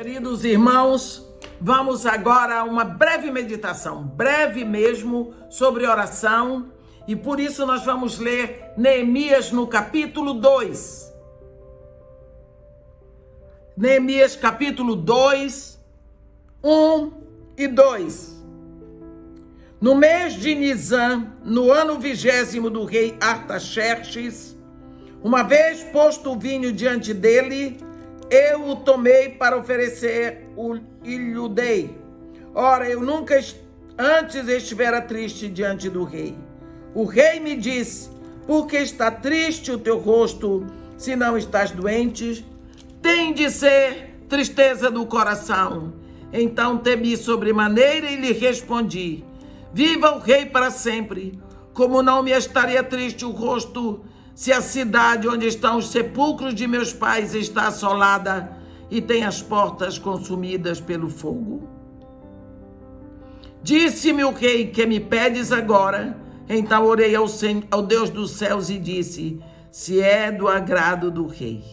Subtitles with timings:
[0.00, 1.26] Queridos irmãos,
[1.60, 6.70] vamos agora a uma breve meditação, breve mesmo, sobre oração,
[7.08, 11.12] e por isso nós vamos ler Neemias no capítulo 2.
[13.76, 15.80] Neemias capítulo 2,
[16.62, 17.12] 1
[17.56, 18.44] e 2.
[19.80, 24.56] No mês de Nisan, no ano vigésimo do rei Artaxerxes,
[25.20, 27.80] uma vez posto o vinho diante dele,
[28.30, 30.46] eu o tomei para oferecer
[31.04, 31.96] e lhe dei.
[32.54, 33.38] Ora, eu nunca
[33.98, 36.36] antes estivera triste diante do rei.
[36.94, 38.10] O rei me disse:
[38.46, 42.44] Por que está triste o teu rosto, se não estás doente?
[43.00, 45.92] Tem de ser tristeza do coração.
[46.32, 49.24] Então temi sobremaneira e lhe respondi:
[49.72, 51.38] Viva o rei para sempre.
[51.72, 54.04] Como não me estaria triste o rosto,
[54.38, 58.56] se a cidade onde estão os sepulcros de meus pais está assolada
[58.88, 61.68] e tem as portas consumidas pelo fogo?
[63.64, 66.16] Disse-me o rei que me pedes agora.
[66.48, 67.26] Então orei ao,
[67.68, 71.64] ao Deus dos céus e disse: Se é do agrado do rei.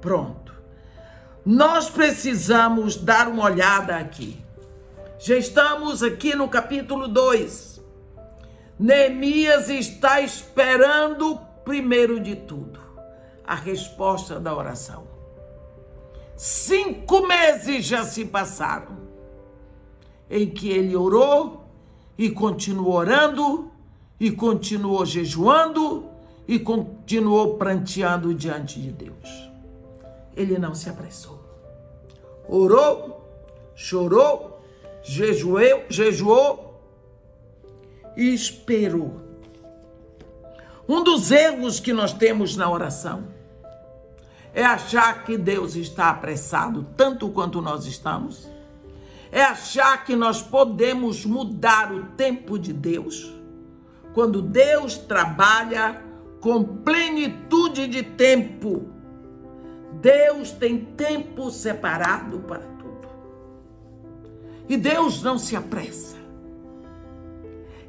[0.00, 0.52] Pronto.
[1.46, 4.36] Nós precisamos dar uma olhada aqui.
[5.16, 7.80] Já estamos aqui no capítulo 2.
[8.80, 12.78] Neemias está esperando primeiro de tudo,
[13.44, 15.04] a resposta da oração.
[16.36, 18.98] Cinco meses já se passaram
[20.28, 21.64] em que ele orou
[22.18, 23.70] e continuou orando
[24.18, 26.08] e continuou jejuando
[26.46, 29.50] e continuou pranteando diante de Deus.
[30.36, 31.42] Ele não se apressou.
[32.48, 33.24] Orou,
[33.74, 34.60] chorou,
[35.02, 36.80] jejuou, jejuou
[38.16, 39.23] e esperou
[40.88, 43.24] um dos erros que nós temos na oração
[44.52, 48.48] é achar que Deus está apressado tanto quanto nós estamos.
[49.32, 53.34] É achar que nós podemos mudar o tempo de Deus.
[54.12, 56.00] Quando Deus trabalha
[56.44, 58.86] com plenitude de tempo.
[60.02, 63.08] Deus tem tempo separado para tudo.
[64.68, 66.16] E Deus não se apressa.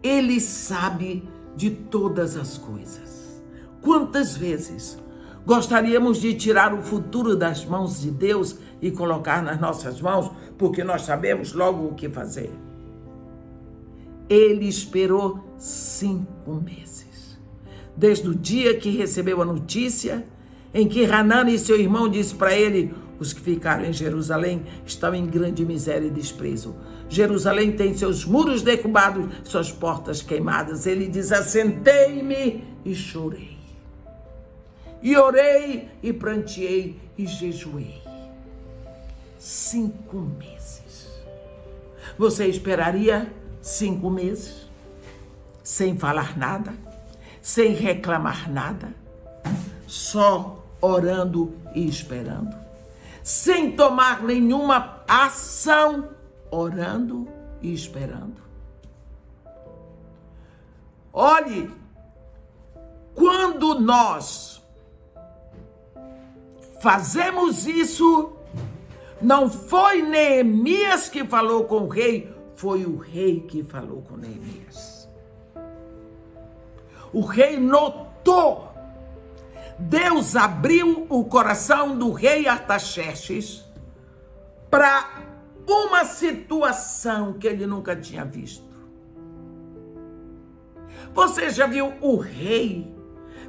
[0.00, 3.42] Ele sabe de todas as coisas.
[3.80, 4.98] Quantas vezes
[5.44, 10.84] gostaríamos de tirar o futuro das mãos de Deus e colocar nas nossas mãos, porque
[10.84, 12.50] nós sabemos logo o que fazer?
[14.28, 17.38] Ele esperou cinco meses,
[17.96, 20.26] desde o dia que recebeu a notícia
[20.76, 25.14] em que Hanan e seu irmão disse para ele: os que ficaram em Jerusalém estão
[25.14, 26.76] em grande miséria e desprezo.
[27.08, 30.86] Jerusalém tem seus muros derrubados, suas portas queimadas.
[30.86, 33.56] Ele diz: Assentei-me e chorei.
[35.02, 38.02] E orei e pranteei e jejuei.
[39.38, 41.08] Cinco meses.
[42.18, 43.32] Você esperaria
[43.62, 44.66] cinco meses?
[45.64, 46.74] Sem falar nada?
[47.40, 48.94] Sem reclamar nada?
[49.86, 52.66] Só orando e esperando?
[53.26, 56.10] sem tomar nenhuma ação,
[56.48, 57.26] orando
[57.60, 58.40] e esperando.
[61.12, 61.68] Olhe,
[63.16, 64.62] quando nós
[66.80, 68.36] fazemos isso,
[69.20, 75.08] não foi Neemias que falou com o rei, foi o rei que falou com Neemias.
[77.12, 78.72] O rei notou
[79.78, 83.64] Deus abriu o coração do rei Artaxerxes
[84.70, 85.22] para
[85.66, 88.64] uma situação que ele nunca tinha visto.
[91.12, 92.94] Você já viu o rei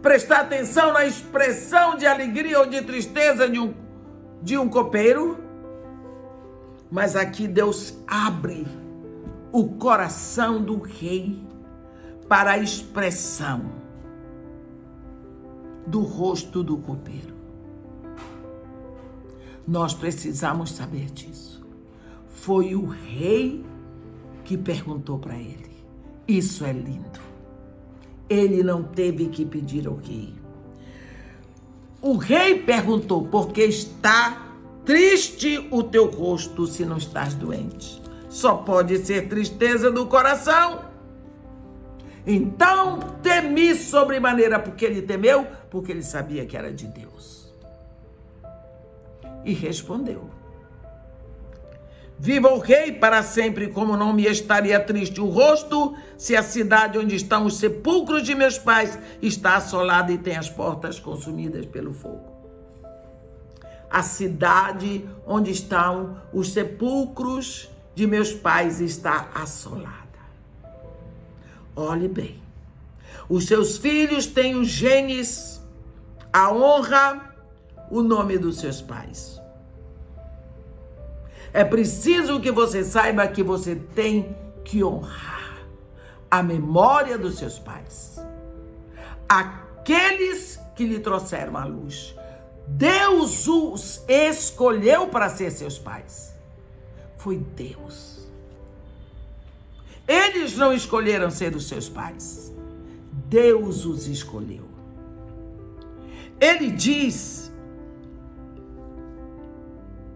[0.00, 3.74] prestar atenção na expressão de alegria ou de tristeza de um,
[4.42, 5.42] de um copeiro?
[6.90, 8.66] Mas aqui Deus abre
[9.52, 11.38] o coração do rei
[12.28, 13.83] para a expressão
[15.86, 17.34] do rosto do copeiro.
[19.66, 21.64] Nós precisamos saber disso.
[22.28, 23.64] Foi o rei
[24.44, 25.74] que perguntou para ele.
[26.28, 27.20] Isso é lindo.
[28.28, 30.34] Ele não teve que pedir ao rei.
[32.00, 34.52] O rei perguntou: por que está
[34.84, 38.02] triste o teu rosto se não estás doente?
[38.28, 40.80] Só pode ser tristeza do coração.
[42.26, 47.52] Então temi sobremaneira, porque ele temeu, porque ele sabia que era de Deus.
[49.44, 50.30] E respondeu:
[52.16, 56.96] Viva o rei para sempre, como não me estaria triste o rosto, se a cidade
[56.96, 61.92] onde estão os sepulcros de meus pais está assolada e tem as portas consumidas pelo
[61.92, 62.32] fogo.
[63.90, 70.20] a cidade onde estão os sepulcros de meus pais está assolada.
[71.74, 72.44] Olhe bem.
[73.28, 75.63] Os seus filhos têm os genes,
[76.34, 77.32] a honra,
[77.88, 79.40] o nome dos seus pais.
[81.52, 85.64] É preciso que você saiba que você tem que honrar
[86.28, 88.18] a memória dos seus pais.
[89.28, 92.16] Aqueles que lhe trouxeram a luz.
[92.66, 96.34] Deus os escolheu para ser seus pais.
[97.16, 98.26] Foi Deus.
[100.08, 102.52] Eles não escolheram ser os seus pais.
[103.28, 104.73] Deus os escolheu.
[106.40, 107.52] Ele diz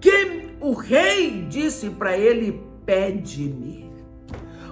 [0.00, 3.90] que o rei disse para ele: Pede-me.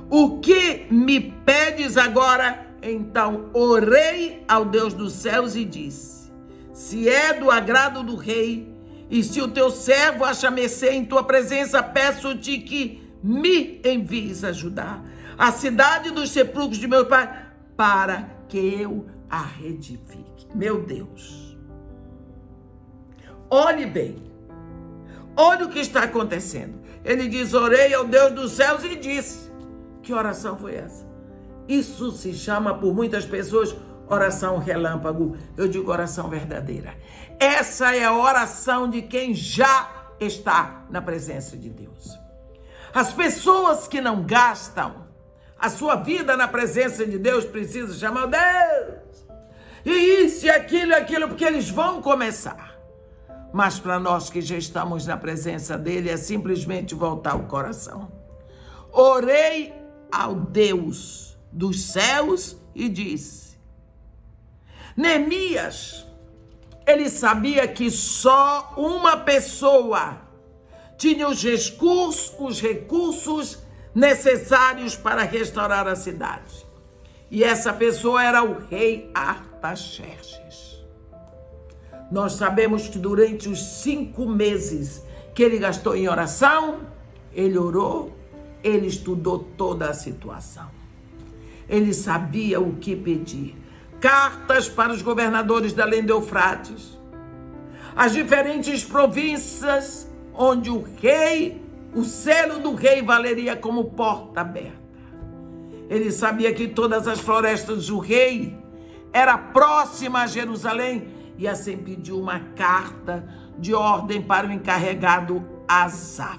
[0.09, 2.67] O que me pedes agora?
[2.83, 6.31] Então orei ao Deus dos céus e disse:
[6.73, 8.73] Se é do agrado do rei,
[9.11, 15.05] e se o teu servo acha mercê em tua presença, peço-te que me envies ajudar
[15.39, 17.47] a cidade dos sepulcros de meu pai,
[17.77, 20.47] para que eu a reedifique.
[20.55, 21.57] Meu Deus.
[23.51, 24.23] Olhe bem.
[25.37, 26.81] Olhe o que está acontecendo.
[27.05, 29.51] Ele diz: Orei ao Deus dos céus e disse.
[30.03, 31.07] Que oração foi essa?
[31.69, 33.75] Isso se chama por muitas pessoas
[34.09, 35.37] oração relâmpago.
[35.57, 36.95] Eu digo oração verdadeira.
[37.39, 39.91] Essa é a oração de quem já
[40.21, 42.19] está na presença de Deus.
[42.95, 45.06] As pessoas que não gastam
[45.59, 49.27] a sua vida na presença de Deus precisam chamar Deus.
[49.85, 52.77] E isso e aquilo e aquilo, porque eles vão começar.
[53.53, 58.11] Mas para nós que já estamos na presença dele, é simplesmente voltar o coração.
[58.93, 59.73] Orei
[60.11, 63.57] ao Deus dos céus e disse:
[64.97, 66.07] Neemias,
[66.87, 70.19] ele sabia que só uma pessoa
[70.99, 73.66] tinha os recursos, os recursos
[73.97, 76.67] necessários para restaurar a cidade.
[77.31, 80.85] E essa pessoa era o rei Artaxerxes.
[82.13, 85.03] Nós sabemos que durante os cinco meses
[85.35, 86.81] que ele gastou em oração,
[87.33, 88.15] ele orou,
[88.63, 90.71] ele estudou toda a situação.
[91.67, 93.57] Ele sabia o que pedir.
[93.99, 96.99] Cartas para os governadores da além do Eufrates.
[97.97, 101.66] As diferentes províncias onde o rei,
[101.97, 104.87] o selo do rei valeria como porta aberta.
[105.89, 108.55] Ele sabia que todas as florestas do rei
[109.11, 111.09] era próxima a Jerusalém
[111.39, 113.27] e assim pediu uma carta
[113.59, 116.39] de ordem para o encarregado Asaf.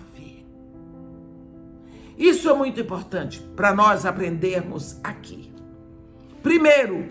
[2.16, 5.52] Isso é muito importante para nós aprendermos aqui.
[6.44, 7.08] Primeiro,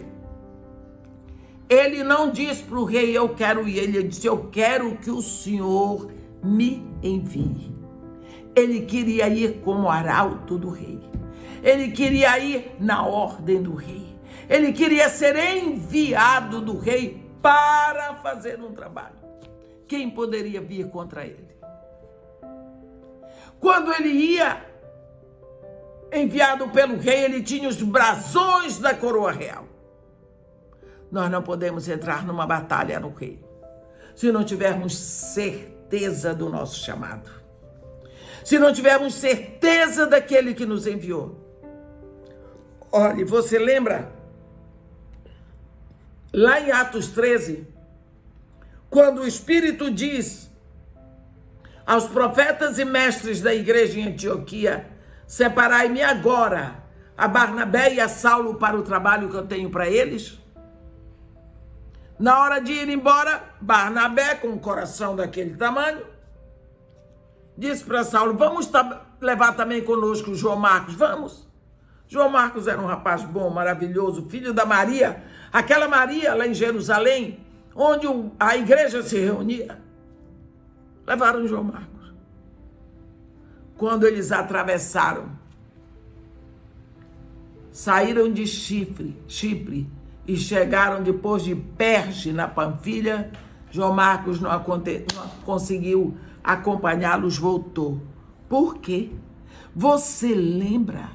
[1.69, 5.21] ele não diz para o rei, eu quero ir, ele disse, eu quero que o
[5.21, 6.13] senhor
[6.45, 7.76] me envie.
[8.57, 10.99] Ele queria ir como arauto do rei.
[11.63, 14.17] Ele queria ir na ordem do rei.
[14.49, 19.17] Ele queria ser enviado do rei para fazer um trabalho.
[19.87, 21.55] Quem poderia vir contra ele?
[23.61, 24.65] Quando ele ia
[26.13, 29.67] enviado pelo rei, ele tinha os brasões da coroa real.
[31.11, 33.45] Nós não podemos entrar numa batalha no rei
[34.15, 37.31] se não tivermos certeza do nosso chamado.
[38.45, 41.45] Se não tivermos certeza daquele que nos enviou.
[42.93, 44.13] Olhe, você lembra
[46.33, 47.67] lá em Atos 13,
[48.89, 50.51] quando o Espírito diz
[51.87, 54.87] aos profetas e mestres da igreja em Antioquia:
[55.27, 56.85] Separai-me agora
[57.17, 60.39] a Barnabé e a Saulo para o trabalho que eu tenho para eles.
[62.19, 66.03] Na hora de ir embora, Barnabé, com o coração daquele tamanho,
[67.57, 68.71] disse para Saulo: Vamos
[69.21, 71.47] levar também conosco João Marcos, vamos.
[72.09, 77.41] João Marcos era um rapaz bom, maravilhoso, filho da Maria, aquela Maria lá em Jerusalém,
[77.75, 78.07] onde
[78.39, 79.79] a igreja se reunia.
[81.05, 81.97] Levaram João Marcos
[83.77, 85.37] quando eles atravessaram.
[87.71, 89.89] Saíram de Chipre, Chipre
[90.27, 93.31] e chegaram depois de Perge, na Panfilha.
[93.71, 98.01] João Marcos não, não conseguiu acompanhá-los, voltou.
[98.49, 99.11] Por quê?
[99.75, 101.11] Você lembra?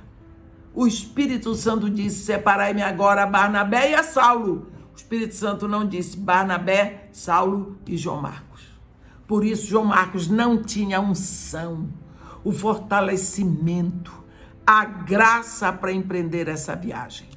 [0.73, 4.67] O Espírito Santo disse: Separai-me agora Barnabé e a Saulo.
[4.93, 8.61] O Espírito Santo não disse Barnabé, Saulo e João Marcos.
[9.25, 11.87] Por isso, João Marcos não tinha unção
[12.43, 14.11] o fortalecimento,
[14.65, 17.29] a graça para empreender essa viagem.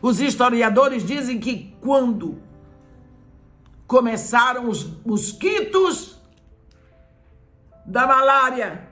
[0.00, 2.38] Os historiadores dizem que quando
[3.86, 6.21] começaram os mosquitos
[7.84, 8.88] da malária.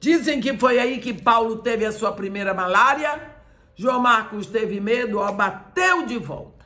[0.00, 3.34] Dizem que foi aí que Paulo teve a sua primeira malária.
[3.74, 6.64] João Marcos teve medo, ó, bateu de volta.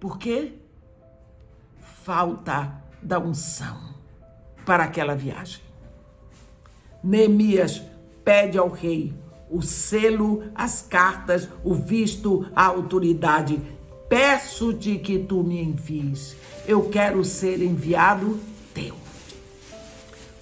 [0.00, 0.54] Por quê?
[2.04, 3.94] Falta da unção
[4.66, 5.62] para aquela viagem.
[7.02, 7.82] Neemias
[8.24, 9.14] pede ao rei
[9.52, 13.60] o selo, as cartas, o visto, a autoridade.
[14.08, 16.34] Peço-te que tu me envies.
[16.66, 18.40] Eu quero ser enviado
[18.74, 18.94] teu.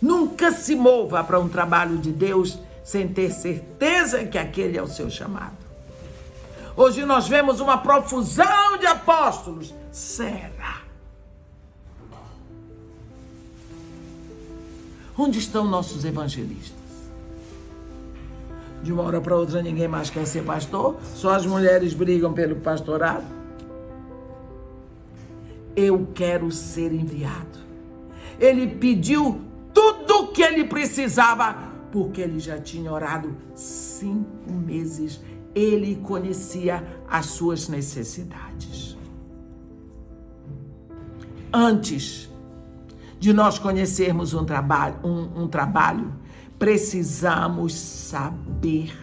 [0.01, 4.89] Nunca se mova para um trabalho de Deus sem ter certeza que aquele é o
[4.89, 5.57] seu chamado.
[6.77, 9.75] Hoje nós vemos uma profusão de apóstolos.
[9.93, 10.81] Será?
[15.19, 16.81] Onde estão nossos evangelistas?
[18.83, 22.57] De uma hora para outra ninguém mais quer ser pastor, só as mulheres brigam pelo
[22.57, 23.27] pastorado.
[25.77, 27.70] Eu quero ser enviado.
[28.41, 29.43] Ele pediu
[29.73, 31.55] tudo o que ele precisava,
[31.93, 35.21] porque ele já tinha orado cinco meses.
[35.55, 38.97] Ele conhecia as suas necessidades.
[41.53, 42.31] Antes
[43.19, 46.13] de nós conhecermos um trabalho, um, um trabalho
[46.59, 48.95] precisamos saber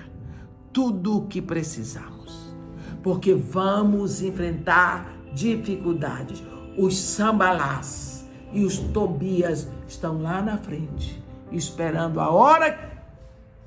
[0.71, 2.55] tudo o que precisamos,
[3.01, 6.43] porque vamos enfrentar dificuldades.
[6.77, 8.16] Os sambalás
[8.51, 13.03] e os tobias estão lá na frente, esperando a hora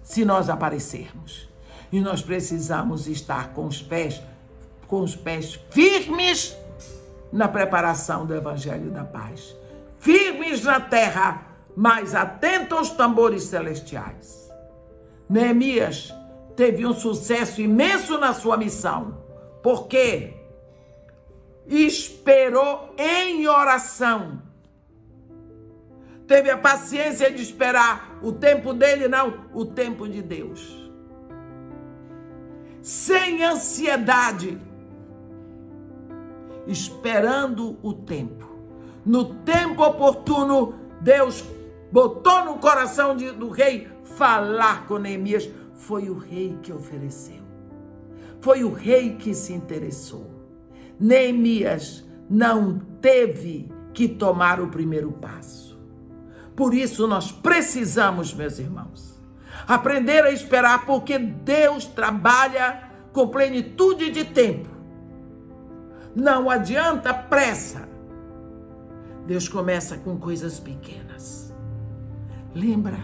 [0.02, 1.48] se nós aparecermos.
[1.92, 4.22] E nós precisamos estar com os pés
[4.86, 6.56] com os pés firmes
[7.32, 9.54] na preparação do evangelho da paz.
[10.00, 14.50] Firmes na terra mas atento aos tambores celestiais.
[15.28, 16.12] Neemias
[16.56, 19.18] teve um sucesso imenso na sua missão,
[19.62, 20.34] porque
[21.66, 24.42] esperou em oração.
[26.30, 30.88] Teve a paciência de esperar o tempo dele, não, o tempo de Deus.
[32.80, 34.56] Sem ansiedade,
[36.68, 38.48] esperando o tempo.
[39.04, 41.44] No tempo oportuno, Deus
[41.90, 45.50] botou no coração de, do rei falar com Neemias.
[45.74, 47.42] Foi o rei que ofereceu.
[48.40, 50.30] Foi o rei que se interessou.
[50.96, 55.69] Neemias não teve que tomar o primeiro passo.
[56.60, 59.18] Por isso nós precisamos, meus irmãos,
[59.66, 64.68] aprender a esperar, porque Deus trabalha com plenitude de tempo.
[66.14, 67.88] Não adianta pressa.
[69.26, 71.50] Deus começa com coisas pequenas.
[72.54, 72.98] Lembra?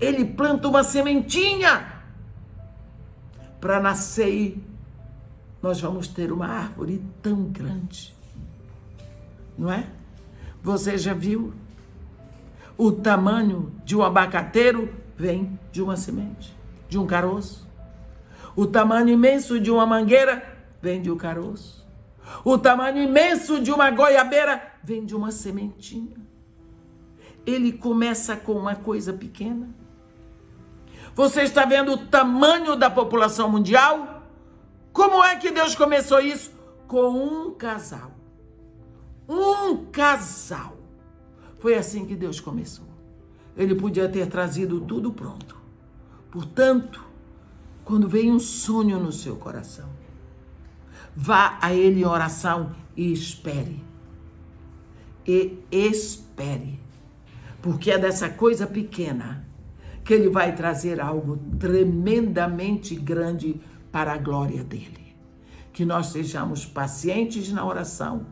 [0.00, 2.02] Ele planta uma sementinha
[3.60, 4.60] para nascer
[5.62, 8.12] nós vamos ter uma árvore tão grande.
[9.56, 10.01] Não é?
[10.62, 11.52] Você já viu?
[12.76, 16.56] O tamanho de um abacateiro vem de uma semente,
[16.88, 17.68] de um caroço.
[18.56, 20.42] O tamanho imenso de uma mangueira
[20.80, 21.86] vem de um caroço.
[22.44, 26.22] O tamanho imenso de uma goiabeira vem de uma sementinha
[27.46, 29.68] ele começa com uma coisa pequena.
[31.14, 34.22] Você está vendo o tamanho da população mundial?
[34.92, 36.52] Como é que Deus começou isso?
[36.86, 38.11] Com um casal.
[39.28, 40.76] Um casal.
[41.58, 42.86] Foi assim que Deus começou.
[43.56, 45.56] Ele podia ter trazido tudo pronto.
[46.30, 47.04] Portanto,
[47.84, 49.88] quando vem um sonho no seu coração,
[51.14, 53.84] vá a Ele em oração e espere.
[55.26, 56.82] E espere
[57.62, 59.46] porque é dessa coisa pequena
[60.04, 63.60] que ele vai trazer algo tremendamente grande
[63.92, 65.14] para a glória dele.
[65.72, 68.26] Que nós sejamos pacientes na oração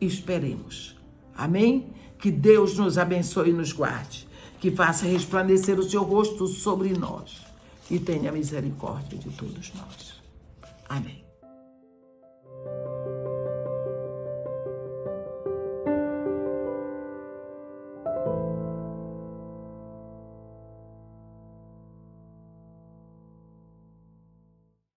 [0.00, 0.96] esperemos.
[1.36, 1.92] Amém?
[2.18, 4.26] Que Deus nos abençoe e nos guarde.
[4.60, 7.46] Que faça resplandecer o seu rosto sobre nós
[7.90, 10.20] e tenha misericórdia de todos nós.
[10.88, 11.25] Amém.